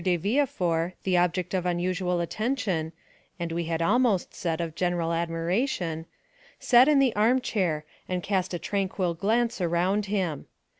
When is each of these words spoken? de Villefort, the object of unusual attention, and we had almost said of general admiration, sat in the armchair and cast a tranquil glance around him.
de 0.03 0.17
Villefort, 0.17 0.95
the 1.03 1.15
object 1.15 1.53
of 1.53 1.63
unusual 1.63 2.21
attention, 2.21 2.91
and 3.39 3.51
we 3.51 3.65
had 3.65 3.83
almost 3.83 4.33
said 4.33 4.59
of 4.59 4.73
general 4.73 5.13
admiration, 5.13 6.07
sat 6.59 6.87
in 6.87 6.97
the 6.97 7.15
armchair 7.15 7.85
and 8.09 8.23
cast 8.23 8.51
a 8.51 8.57
tranquil 8.57 9.13
glance 9.13 9.61
around 9.61 10.07
him. 10.07 10.47